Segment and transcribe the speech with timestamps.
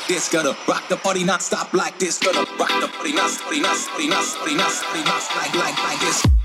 [0.08, 0.28] This.
[0.28, 2.18] Gonna rock the party, not stop like this.
[2.18, 5.84] Gonna rock the party, not, party, not, party, not, party, not, party, not, like, like,
[5.84, 6.38] like this.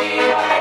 [0.00, 0.59] Bye.